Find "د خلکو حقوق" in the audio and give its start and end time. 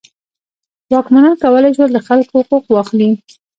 1.93-2.63